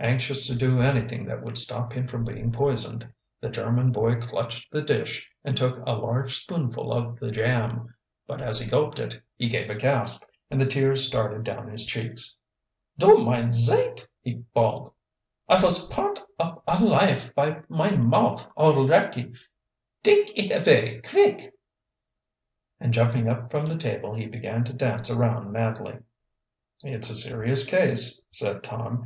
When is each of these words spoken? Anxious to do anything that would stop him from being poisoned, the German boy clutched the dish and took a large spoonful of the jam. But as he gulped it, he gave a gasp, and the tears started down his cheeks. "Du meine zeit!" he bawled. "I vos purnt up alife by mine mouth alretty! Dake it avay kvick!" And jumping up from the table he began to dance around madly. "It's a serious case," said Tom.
Anxious 0.00 0.48
to 0.48 0.56
do 0.56 0.80
anything 0.80 1.24
that 1.26 1.44
would 1.44 1.56
stop 1.56 1.92
him 1.92 2.08
from 2.08 2.24
being 2.24 2.50
poisoned, 2.50 3.08
the 3.40 3.48
German 3.48 3.92
boy 3.92 4.16
clutched 4.16 4.68
the 4.72 4.82
dish 4.82 5.30
and 5.44 5.56
took 5.56 5.78
a 5.86 5.92
large 5.92 6.34
spoonful 6.42 6.92
of 6.92 7.20
the 7.20 7.30
jam. 7.30 7.94
But 8.26 8.42
as 8.42 8.58
he 8.58 8.68
gulped 8.68 8.98
it, 8.98 9.22
he 9.36 9.48
gave 9.48 9.70
a 9.70 9.76
gasp, 9.76 10.24
and 10.50 10.60
the 10.60 10.66
tears 10.66 11.06
started 11.06 11.44
down 11.44 11.70
his 11.70 11.86
cheeks. 11.86 12.36
"Du 12.98 13.18
meine 13.18 13.52
zeit!" 13.52 14.04
he 14.20 14.42
bawled. 14.52 14.92
"I 15.48 15.60
vos 15.60 15.88
purnt 15.88 16.18
up 16.40 16.64
alife 16.66 17.32
by 17.36 17.62
mine 17.68 18.04
mouth 18.08 18.50
alretty! 18.56 19.32
Dake 20.02 20.32
it 20.36 20.50
avay 20.50 21.00
kvick!" 21.02 21.52
And 22.80 22.92
jumping 22.92 23.28
up 23.28 23.52
from 23.52 23.66
the 23.66 23.78
table 23.78 24.14
he 24.14 24.26
began 24.26 24.64
to 24.64 24.72
dance 24.72 25.10
around 25.12 25.52
madly. 25.52 25.98
"It's 26.82 27.08
a 27.08 27.14
serious 27.14 27.64
case," 27.64 28.20
said 28.32 28.64
Tom. 28.64 28.98